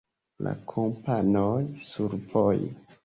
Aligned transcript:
La 0.45 0.53
Kompanoj: 0.71 1.61
Survoje. 1.91 2.73